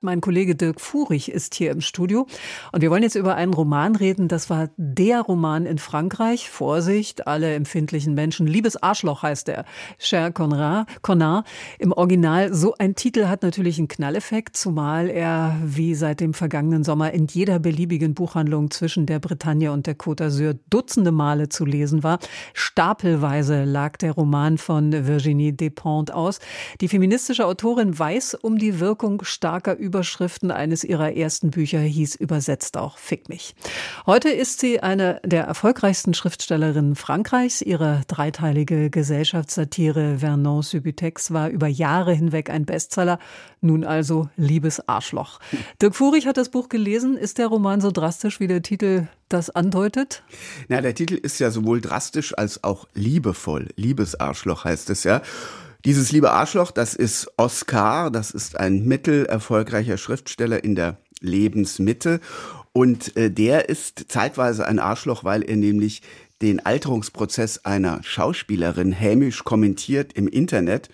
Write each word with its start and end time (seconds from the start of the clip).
mein 0.00 0.20
Kollege 0.20 0.54
Dirk 0.54 0.80
Furich 0.80 1.30
ist 1.30 1.56
hier 1.56 1.72
im 1.72 1.80
Studio 1.80 2.26
und 2.72 2.82
wir 2.82 2.90
wollen 2.90 3.02
jetzt 3.02 3.16
über 3.16 3.34
einen 3.34 3.52
Roman 3.52 3.96
reden. 3.96 4.28
Das 4.28 4.48
war 4.48 4.70
der 4.76 5.22
Roman 5.22 5.66
in 5.66 5.78
Frankreich. 5.78 6.50
Vorsicht, 6.50 7.26
alle 7.26 7.54
empfindlichen 7.54 8.14
Menschen. 8.14 8.46
Liebes 8.46 8.80
Arschloch 8.80 9.24
heißt 9.24 9.48
er. 9.48 9.64
Cher 9.98 10.30
Conrad, 10.30 10.86
Connard. 11.02 11.46
Im 11.80 11.92
Original 11.92 12.54
so 12.54 12.74
ein 12.78 12.94
Titel 12.94 13.26
hat 13.26 13.42
natürlich 13.42 13.78
einen 13.78 13.88
Knalleffekt, 13.88 14.56
zumal 14.56 15.08
er 15.08 15.56
wie 15.64 15.96
seit 15.96 16.20
dem 16.20 16.32
vergangenen 16.32 16.84
Sommer 16.84 17.12
in 17.12 17.26
jeder 17.26 17.58
beliebigen 17.58 18.14
Buchhandlung 18.14 18.70
zwischen 18.70 19.04
der 19.04 19.18
Bretagne 19.18 19.72
und 19.72 19.88
der 19.88 19.98
Côte 19.98 20.26
d'Azur 20.26 20.58
dutzende 20.70 21.10
Male 21.10 21.48
zu 21.48 21.64
lesen 21.64 22.04
war. 22.04 22.20
Stapelweise 22.54 23.64
lag 23.64 23.96
der 23.96 24.12
Roman 24.12 24.58
von 24.58 24.92
Virginie 24.92 25.52
Despentes 25.54 26.14
aus. 26.14 26.38
Die 26.80 26.88
feministische 26.88 27.46
Autorin 27.46 27.98
weiß 27.98 28.34
um 28.34 28.58
die 28.58 28.78
Wirkung 28.78 29.24
starker 29.24 29.76
Überschriften 29.88 30.50
eines 30.50 30.84
ihrer 30.84 31.14
ersten 31.14 31.50
Bücher 31.50 31.80
hieß 31.80 32.14
übersetzt 32.16 32.76
auch 32.76 32.98
Fick 32.98 33.30
mich. 33.30 33.54
Heute 34.04 34.28
ist 34.28 34.60
sie 34.60 34.80
eine 34.80 35.18
der 35.24 35.44
erfolgreichsten 35.44 36.12
Schriftstellerinnen 36.12 36.94
Frankreichs. 36.94 37.62
Ihre 37.62 38.02
dreiteilige 38.06 38.90
Gesellschaftssatire 38.90 40.18
Vernon 40.18 40.62
Subutex 40.62 41.32
war 41.32 41.48
über 41.48 41.68
Jahre 41.68 42.12
hinweg 42.12 42.50
ein 42.50 42.66
Bestseller. 42.66 43.18
Nun 43.62 43.82
also 43.82 44.28
Liebes 44.36 44.86
Arschloch. 44.86 45.40
Dirk 45.80 45.96
Furich 45.96 46.26
hat 46.26 46.36
das 46.36 46.50
Buch 46.50 46.68
gelesen. 46.68 47.16
Ist 47.16 47.38
der 47.38 47.46
Roman 47.46 47.80
so 47.80 47.90
drastisch, 47.90 48.40
wie 48.40 48.46
der 48.46 48.60
Titel 48.60 49.08
das 49.30 49.48
andeutet? 49.48 50.22
Na, 50.68 50.82
der 50.82 50.94
Titel 50.94 51.14
ist 51.14 51.38
ja 51.38 51.50
sowohl 51.50 51.80
drastisch 51.80 52.36
als 52.36 52.62
auch 52.62 52.86
liebevoll. 52.92 53.68
Liebes 53.76 54.20
Arschloch 54.20 54.64
heißt 54.64 54.90
es 54.90 55.04
ja. 55.04 55.22
Dieses 55.84 56.10
liebe 56.10 56.32
Arschloch, 56.32 56.72
das 56.72 56.94
ist 56.94 57.28
Oskar, 57.36 58.10
das 58.10 58.32
ist 58.32 58.58
ein 58.58 58.84
mittelerfolgreicher 58.84 59.96
Schriftsteller 59.96 60.64
in 60.64 60.74
der 60.74 60.98
Lebensmitte. 61.20 62.20
Und 62.72 63.16
äh, 63.16 63.30
der 63.30 63.68
ist 63.68 64.06
zeitweise 64.08 64.66
ein 64.66 64.78
Arschloch, 64.78 65.24
weil 65.24 65.42
er 65.42 65.56
nämlich 65.56 66.02
den 66.42 66.64
Alterungsprozess 66.64 67.64
einer 67.64 68.02
Schauspielerin 68.02 68.92
hämisch 68.92 69.44
kommentiert 69.44 70.12
im 70.12 70.28
Internet. 70.28 70.88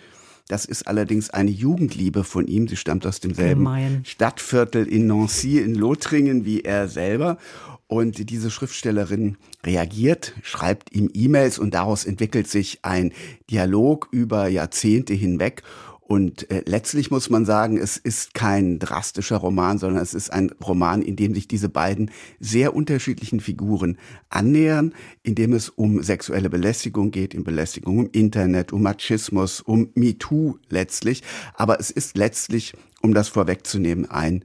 Das 0.48 0.66
ist 0.66 0.86
allerdings 0.86 1.30
eine 1.30 1.50
Jugendliebe 1.50 2.22
von 2.22 2.46
ihm. 2.46 2.68
Sie 2.68 2.76
stammt 2.76 3.06
aus 3.06 3.20
demselben 3.20 3.60
Gemein. 3.60 4.02
Stadtviertel 4.04 4.86
in 4.86 5.06
Nancy 5.06 5.58
in 5.58 5.74
Lothringen 5.74 6.44
wie 6.44 6.60
er 6.60 6.88
selber. 6.88 7.38
Und 7.86 8.30
diese 8.30 8.50
Schriftstellerin 8.50 9.36
reagiert, 9.64 10.34
schreibt 10.42 10.92
ihm 10.94 11.10
E-Mails 11.12 11.58
und 11.58 11.74
daraus 11.74 12.04
entwickelt 12.04 12.48
sich 12.48 12.78
ein 12.82 13.12
Dialog 13.50 14.08
über 14.10 14.48
Jahrzehnte 14.48 15.12
hinweg. 15.12 15.62
Und 16.06 16.50
äh, 16.50 16.62
letztlich 16.66 17.10
muss 17.10 17.30
man 17.30 17.46
sagen, 17.46 17.78
es 17.78 17.96
ist 17.96 18.34
kein 18.34 18.78
drastischer 18.78 19.38
Roman, 19.38 19.78
sondern 19.78 20.02
es 20.02 20.12
ist 20.12 20.30
ein 20.30 20.50
Roman, 20.62 21.00
in 21.00 21.16
dem 21.16 21.34
sich 21.34 21.48
diese 21.48 21.70
beiden 21.70 22.10
sehr 22.40 22.74
unterschiedlichen 22.74 23.40
Figuren 23.40 23.96
annähern, 24.28 24.92
in 25.22 25.34
dem 25.34 25.54
es 25.54 25.70
um 25.70 26.02
sexuelle 26.02 26.50
Belästigung 26.50 27.10
geht, 27.10 27.34
um 27.34 27.42
Belästigung 27.42 28.00
im 28.00 28.10
Internet, 28.12 28.72
um 28.72 28.82
Machismus, 28.82 29.62
um 29.62 29.90
MeToo 29.94 30.58
letztlich. 30.68 31.22
Aber 31.54 31.80
es 31.80 31.90
ist 31.90 32.18
letztlich, 32.18 32.74
um 33.00 33.14
das 33.14 33.28
vorwegzunehmen, 33.28 34.10
ein 34.10 34.44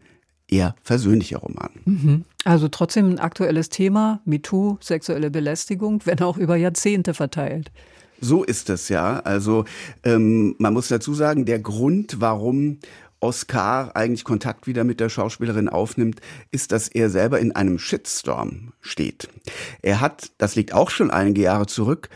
eher 0.50 0.75
versöhnlicher 0.83 1.39
Roman. 1.39 1.72
Mhm. 1.86 2.25
Also 2.45 2.67
trotzdem 2.67 3.09
ein 3.09 3.19
aktuelles 3.19 3.69
Thema, 3.69 4.22
MeToo, 4.25 4.78
sexuelle 4.81 5.30
Belästigung, 5.30 6.02
wenn 6.06 6.19
auch 6.22 6.38
über 6.38 6.56
Jahrzehnte 6.56 7.14
verteilt. 7.14 7.72
So 8.22 8.44
ist 8.44 8.69
es 8.69 8.89
ja. 8.89 9.19
Also 9.19 9.66
ähm, 10.03 10.56
man 10.58 10.73
muss 10.73 10.88
dazu 10.88 11.14
sagen, 11.14 11.45
der 11.45 11.59
Grund, 11.59 12.19
warum 12.19 12.80
Oscar 13.22 13.95
eigentlich 13.95 14.23
Kontakt 14.23 14.67
wieder 14.67 14.83
mit 14.83 15.00
der 15.00 15.09
Schauspielerin 15.09 15.69
aufnimmt, 15.69 16.22
ist, 16.52 16.72
dass 16.72 16.88
er 16.88 17.09
selber 17.09 17.40
in 17.40 17.53
einem 17.53 17.79
Shitstorm 17.79 18.73
steht. 18.81 19.29
Er 19.81 20.02
hat, 20.02 20.31
das 20.38 20.56
liegt 20.56 20.73
auch 20.73 20.90
schon 20.90 21.12
einige 21.12 21.41
Jahre 21.41 21.66
zurück, 21.66 22.09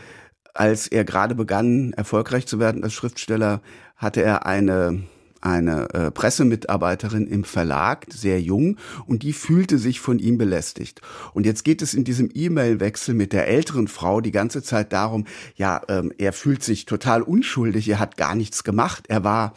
als 0.54 0.86
er 0.86 1.04
gerade 1.04 1.34
begann, 1.34 1.92
erfolgreich 1.94 2.46
zu 2.46 2.58
werden 2.58 2.84
als 2.84 2.94
Schriftsteller, 2.94 3.60
hatte 3.96 4.22
er 4.22 4.46
eine 4.46 5.02
eine 5.44 5.92
äh, 5.92 6.10
Pressemitarbeiterin 6.10 7.26
im 7.26 7.44
Verlag, 7.44 8.06
sehr 8.10 8.40
jung, 8.40 8.78
und 9.06 9.22
die 9.22 9.32
fühlte 9.32 9.78
sich 9.78 10.00
von 10.00 10.18
ihm 10.18 10.38
belästigt. 10.38 11.00
Und 11.32 11.46
jetzt 11.46 11.64
geht 11.64 11.82
es 11.82 11.94
in 11.94 12.04
diesem 12.04 12.30
E-Mail-Wechsel 12.32 13.14
mit 13.14 13.32
der 13.32 13.46
älteren 13.48 13.88
Frau 13.88 14.20
die 14.20 14.32
ganze 14.32 14.62
Zeit 14.62 14.92
darum, 14.92 15.26
ja, 15.56 15.82
ähm, 15.88 16.12
er 16.18 16.32
fühlt 16.32 16.62
sich 16.62 16.86
total 16.86 17.22
unschuldig, 17.22 17.88
er 17.88 17.98
hat 17.98 18.16
gar 18.16 18.34
nichts 18.34 18.64
gemacht, 18.64 19.04
er 19.08 19.24
war 19.24 19.54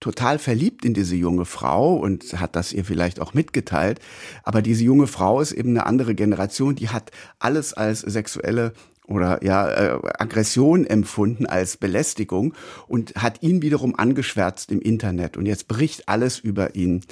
total 0.00 0.38
verliebt 0.38 0.84
in 0.84 0.94
diese 0.94 1.16
junge 1.16 1.44
Frau 1.46 1.96
und 1.96 2.38
hat 2.40 2.54
das 2.54 2.72
ihr 2.72 2.84
vielleicht 2.84 3.20
auch 3.20 3.34
mitgeteilt. 3.34 4.00
Aber 4.42 4.62
diese 4.62 4.84
junge 4.84 5.06
Frau 5.06 5.40
ist 5.40 5.52
eben 5.52 5.70
eine 5.70 5.86
andere 5.86 6.14
Generation, 6.14 6.76
die 6.76 6.90
hat 6.90 7.10
alles 7.38 7.72
als 7.72 8.00
sexuelle 8.00 8.72
oder 9.06 9.42
ja 9.44 9.68
äh, 9.68 9.98
Aggression 10.18 10.86
empfunden 10.86 11.46
als 11.46 11.76
Belästigung 11.76 12.54
und 12.88 13.14
hat 13.14 13.42
ihn 13.42 13.62
wiederum 13.62 13.94
angeschwärzt 13.94 14.72
im 14.72 14.80
Internet. 14.80 15.36
Und 15.36 15.46
jetzt 15.46 15.68
bricht 15.68 16.08
alles 16.08 16.38
über 16.38 16.74
ihn 16.74 17.02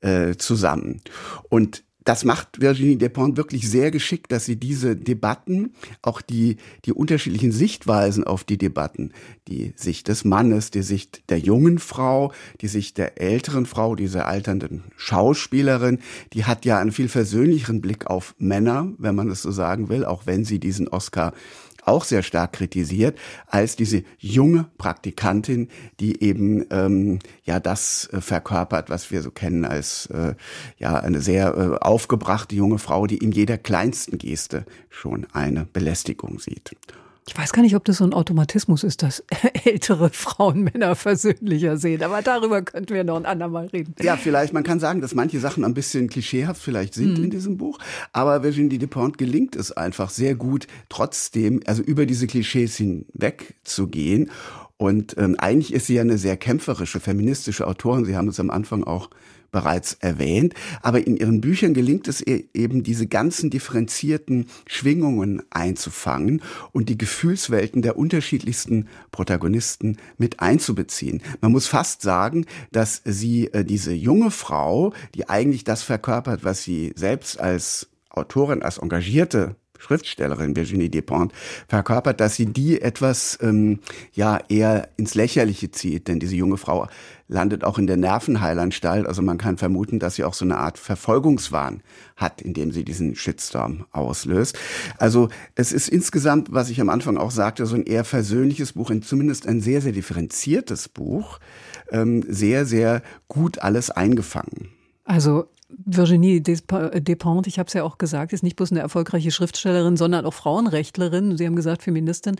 äh, 0.00 0.36
zusammen. 0.36 1.00
Und 1.48 1.84
das 2.04 2.24
macht 2.24 2.60
Virginie 2.60 2.96
Despentes 2.96 3.36
wirklich 3.36 3.68
sehr 3.68 3.90
geschickt, 3.90 4.32
dass 4.32 4.44
sie 4.44 4.56
diese 4.56 4.96
Debatten, 4.96 5.72
auch 6.02 6.20
die, 6.20 6.56
die 6.84 6.92
unterschiedlichen 6.92 7.52
Sichtweisen 7.52 8.24
auf 8.24 8.44
die 8.44 8.58
Debatten, 8.58 9.12
die 9.48 9.72
Sicht 9.76 10.08
des 10.08 10.24
Mannes, 10.24 10.70
die 10.70 10.82
Sicht 10.82 11.30
der 11.30 11.38
jungen 11.38 11.78
Frau, 11.78 12.32
die 12.60 12.68
Sicht 12.68 12.98
der 12.98 13.20
älteren 13.20 13.66
Frau, 13.66 13.94
dieser 13.94 14.26
alternden 14.26 14.84
Schauspielerin, 14.96 15.98
die 16.32 16.44
hat 16.44 16.64
ja 16.64 16.78
einen 16.78 16.92
viel 16.92 17.08
versöhnlicheren 17.08 17.80
Blick 17.80 18.06
auf 18.06 18.34
Männer, 18.38 18.92
wenn 18.98 19.14
man 19.14 19.30
es 19.30 19.42
so 19.42 19.50
sagen 19.50 19.88
will, 19.88 20.04
auch 20.04 20.26
wenn 20.26 20.44
sie 20.44 20.58
diesen 20.58 20.88
Oscar 20.88 21.32
auch 21.84 22.04
sehr 22.04 22.22
stark 22.22 22.52
kritisiert, 22.52 23.18
als 23.46 23.76
diese 23.76 24.04
junge 24.18 24.66
Praktikantin, 24.78 25.68
die 26.00 26.22
eben 26.22 26.64
ähm, 26.70 27.18
ja 27.44 27.60
das 27.60 28.08
äh, 28.12 28.20
verkörpert, 28.20 28.88
was 28.90 29.10
wir 29.10 29.22
so 29.22 29.30
kennen 29.30 29.64
als 29.64 30.06
äh, 30.06 30.34
ja 30.78 30.94
eine 30.94 31.20
sehr 31.20 31.54
äh, 31.56 31.84
aufgebrachte 31.84 32.54
junge 32.54 32.78
Frau, 32.78 33.06
die 33.06 33.18
in 33.18 33.32
jeder 33.32 33.58
kleinsten 33.58 34.18
Geste 34.18 34.64
schon 34.88 35.26
eine 35.32 35.66
Belästigung 35.72 36.38
sieht. 36.38 36.76
Ich 37.28 37.38
weiß 37.38 37.52
gar 37.52 37.62
nicht, 37.62 37.76
ob 37.76 37.84
das 37.84 37.98
so 37.98 38.04
ein 38.04 38.14
Automatismus 38.14 38.82
ist, 38.82 39.02
dass 39.02 39.22
ältere 39.64 40.10
Frauen 40.10 40.62
Männer 40.62 40.96
versöhnlicher 40.96 41.76
sehen. 41.76 42.02
Aber 42.02 42.20
darüber 42.20 42.62
könnten 42.62 42.94
wir 42.94 43.04
noch 43.04 43.16
ein 43.16 43.26
andermal 43.26 43.66
reden. 43.66 43.94
Ja, 44.00 44.16
vielleicht, 44.16 44.52
man 44.52 44.64
kann 44.64 44.80
sagen, 44.80 45.00
dass 45.00 45.14
manche 45.14 45.38
Sachen 45.38 45.64
ein 45.64 45.74
bisschen 45.74 46.08
klischeehaft 46.08 46.60
vielleicht 46.60 46.94
sind 46.94 47.18
mhm. 47.18 47.24
in 47.24 47.30
diesem 47.30 47.58
Buch. 47.58 47.78
Aber 48.12 48.42
Virginie 48.42 48.78
Despentes 48.78 49.18
gelingt 49.18 49.54
es 49.54 49.70
einfach 49.70 50.10
sehr 50.10 50.34
gut, 50.34 50.66
trotzdem, 50.88 51.60
also 51.64 51.82
über 51.82 52.06
diese 52.06 52.26
Klischees 52.26 52.76
hinweg 52.76 53.54
zu 53.62 53.86
gehen. 53.86 54.30
Und 54.76 55.16
ähm, 55.16 55.36
eigentlich 55.38 55.72
ist 55.72 55.86
sie 55.86 55.94
ja 55.94 56.00
eine 56.00 56.18
sehr 56.18 56.36
kämpferische, 56.36 56.98
feministische 56.98 57.68
Autorin. 57.68 58.04
Sie 58.04 58.16
haben 58.16 58.26
es 58.26 58.40
am 58.40 58.50
Anfang 58.50 58.82
auch 58.82 59.10
bereits 59.52 59.94
erwähnt. 60.00 60.54
Aber 60.80 61.06
in 61.06 61.16
ihren 61.16 61.40
Büchern 61.40 61.74
gelingt 61.74 62.08
es 62.08 62.20
ihr 62.20 62.42
eben, 62.54 62.82
diese 62.82 63.06
ganzen 63.06 63.50
differenzierten 63.50 64.46
Schwingungen 64.66 65.42
einzufangen 65.50 66.42
und 66.72 66.88
die 66.88 66.98
Gefühlswelten 66.98 67.82
der 67.82 67.96
unterschiedlichsten 67.96 68.88
Protagonisten 69.12 69.98
mit 70.18 70.40
einzubeziehen. 70.40 71.22
Man 71.40 71.52
muss 71.52 71.68
fast 71.68 72.02
sagen, 72.02 72.46
dass 72.72 73.02
sie 73.04 73.46
äh, 73.52 73.64
diese 73.64 73.92
junge 73.92 74.32
Frau, 74.32 74.92
die 75.14 75.28
eigentlich 75.28 75.62
das 75.62 75.82
verkörpert, 75.82 76.42
was 76.42 76.64
sie 76.64 76.92
selbst 76.96 77.38
als 77.38 77.88
Autorin, 78.10 78.62
als 78.62 78.78
engagierte 78.78 79.56
Schriftstellerin 79.82 80.54
Virginie 80.54 80.88
Despentes 80.88 81.36
verkörpert, 81.66 82.20
dass 82.20 82.36
sie 82.36 82.46
die 82.46 82.80
etwas 82.80 83.38
ähm, 83.42 83.80
ja 84.12 84.38
eher 84.48 84.88
ins 84.96 85.14
Lächerliche 85.14 85.70
zieht, 85.72 86.06
denn 86.08 86.20
diese 86.20 86.36
junge 86.36 86.56
Frau 86.56 86.86
landet 87.26 87.64
auch 87.64 87.78
in 87.78 87.86
der 87.86 87.96
Nervenheilanstalt, 87.96 89.06
also 89.06 89.22
man 89.22 89.38
kann 89.38 89.58
vermuten, 89.58 89.98
dass 89.98 90.16
sie 90.16 90.24
auch 90.24 90.34
so 90.34 90.44
eine 90.44 90.58
Art 90.58 90.78
Verfolgungswahn 90.78 91.82
hat, 92.16 92.42
indem 92.42 92.70
sie 92.70 92.84
diesen 92.84 93.16
Shitstorm 93.16 93.86
auslöst. 93.90 94.56
Also 94.98 95.28
es 95.54 95.72
ist 95.72 95.88
insgesamt, 95.88 96.52
was 96.52 96.70
ich 96.70 96.80
am 96.80 96.90
Anfang 96.90 97.16
auch 97.16 97.30
sagte, 97.30 97.66
so 97.66 97.74
ein 97.74 97.84
eher 97.84 98.04
versöhnliches 98.04 98.74
Buch, 98.74 98.92
zumindest 99.02 99.48
ein 99.48 99.60
sehr 99.60 99.80
sehr 99.80 99.92
differenziertes 99.92 100.88
Buch, 100.88 101.40
ähm, 101.90 102.22
sehr 102.28 102.66
sehr 102.66 103.02
gut 103.28 103.58
alles 103.58 103.90
eingefangen. 103.90 104.68
Also 105.04 105.48
Virginie 105.84 106.40
Despentes, 106.40 107.46
ich 107.46 107.58
habe 107.58 107.66
es 107.66 107.72
ja 107.72 107.82
auch 107.84 107.98
gesagt, 107.98 108.32
ist 108.32 108.42
nicht 108.42 108.56
bloß 108.56 108.72
eine 108.72 108.80
erfolgreiche 108.80 109.30
Schriftstellerin, 109.30 109.96
sondern 109.96 110.24
auch 110.26 110.34
Frauenrechtlerin. 110.34 111.36
Sie 111.36 111.46
haben 111.46 111.56
gesagt, 111.56 111.82
Feministin. 111.82 112.36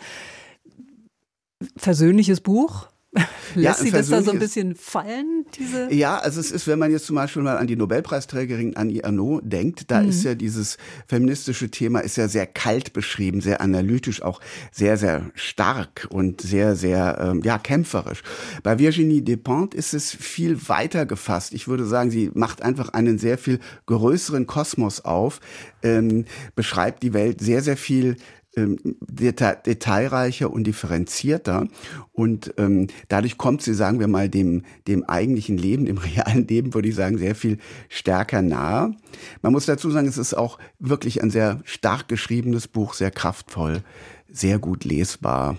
Versöhnliches 1.76 2.40
Buch. 2.40 2.88
Lässt 3.54 3.80
ja, 3.80 3.84
sie 3.84 3.90
das 3.90 4.08
da 4.08 4.22
so 4.22 4.30
ein 4.30 4.38
bisschen 4.38 4.74
fallen, 4.74 5.44
diese? 5.58 5.92
Ja, 5.92 6.18
also 6.18 6.40
es 6.40 6.50
ist, 6.50 6.66
wenn 6.66 6.78
man 6.78 6.90
jetzt 6.90 7.04
zum 7.04 7.16
Beispiel 7.16 7.42
mal 7.42 7.58
an 7.58 7.66
die 7.66 7.76
Nobelpreisträgerin 7.76 8.76
Annie 8.76 9.04
Arnaud 9.04 9.42
denkt, 9.44 9.90
da 9.90 10.02
mhm. 10.02 10.08
ist 10.08 10.24
ja 10.24 10.34
dieses 10.34 10.78
feministische 11.06 11.70
Thema 11.70 12.00
ist 12.00 12.16
ja 12.16 12.28
sehr 12.28 12.46
kalt 12.46 12.94
beschrieben, 12.94 13.42
sehr 13.42 13.60
analytisch, 13.60 14.22
auch 14.22 14.40
sehr, 14.70 14.96
sehr 14.96 15.30
stark 15.34 16.06
und 16.10 16.40
sehr, 16.40 16.74
sehr, 16.74 17.18
ähm, 17.20 17.42
ja, 17.44 17.58
kämpferisch. 17.58 18.22
Bei 18.62 18.78
Virginie 18.78 19.20
Despentes 19.20 19.78
ist 19.78 19.94
es 19.94 20.10
viel 20.10 20.68
weiter 20.68 21.04
gefasst. 21.04 21.52
Ich 21.52 21.68
würde 21.68 21.84
sagen, 21.84 22.10
sie 22.10 22.30
macht 22.32 22.62
einfach 22.62 22.90
einen 22.90 23.18
sehr 23.18 23.36
viel 23.36 23.60
größeren 23.86 24.46
Kosmos 24.46 25.04
auf, 25.04 25.40
ähm, 25.82 26.24
beschreibt 26.54 27.02
die 27.02 27.12
Welt 27.12 27.40
sehr, 27.40 27.60
sehr 27.60 27.76
viel 27.76 28.16
deta 28.54 29.54
detailreicher 29.54 30.50
und 30.50 30.64
differenzierter 30.64 31.68
und 32.12 32.52
ähm, 32.58 32.88
dadurch 33.08 33.38
kommt 33.38 33.62
sie, 33.62 33.72
sagen 33.72 33.98
wir 33.98 34.08
mal, 34.08 34.28
dem, 34.28 34.62
dem 34.86 35.04
eigentlichen 35.04 35.56
Leben, 35.56 35.86
dem 35.86 35.98
realen 36.16 36.46
Leben, 36.46 36.74
würde 36.74 36.88
ich 36.88 36.94
sagen, 36.94 37.18
sehr 37.18 37.34
viel 37.34 37.58
stärker 37.88 38.42
nahe. 38.42 38.94
Man 39.40 39.52
muss 39.52 39.66
dazu 39.66 39.90
sagen, 39.90 40.06
es 40.06 40.18
ist 40.18 40.34
auch 40.34 40.58
wirklich 40.78 41.22
ein 41.22 41.30
sehr 41.30 41.60
stark 41.64 42.08
geschriebenes 42.08 42.68
Buch, 42.68 42.94
sehr 42.94 43.10
kraftvoll, 43.10 43.82
sehr 44.30 44.58
gut 44.58 44.84
lesbar, 44.84 45.56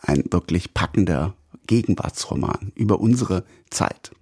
ein 0.00 0.24
wirklich 0.30 0.72
packender 0.72 1.34
Gegenwartsroman 1.66 2.72
über 2.76 3.00
unsere 3.00 3.44
Zeit. 3.70 4.12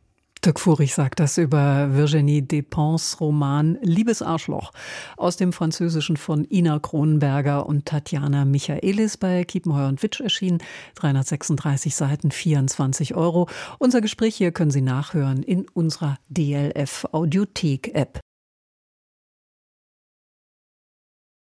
Dirk 0.44 0.60
Furich 0.60 0.94
sagt 0.94 1.20
das 1.20 1.38
über 1.38 1.94
Virginie 1.94 2.42
Despens 2.42 3.18
Roman 3.18 3.78
Liebes 3.80 4.20
Arschloch 4.20 4.72
aus 5.16 5.38
dem 5.38 5.54
Französischen 5.54 6.18
von 6.18 6.44
Ina 6.50 6.78
Kronenberger 6.80 7.64
und 7.64 7.86
Tatjana 7.86 8.44
Michaelis 8.44 9.16
bei 9.16 9.44
Kiepenheuer 9.44 9.88
und 9.88 10.02
Witsch 10.02 10.20
erschienen. 10.20 10.58
336 10.96 11.94
Seiten, 11.94 12.30
24 12.30 13.14
Euro. 13.14 13.48
Unser 13.78 14.02
Gespräch 14.02 14.36
hier 14.36 14.52
können 14.52 14.70
Sie 14.70 14.82
nachhören 14.82 15.42
in 15.42 15.66
unserer 15.72 16.18
DLF 16.28 17.06
Audiothek 17.12 17.94
App. 17.94 18.23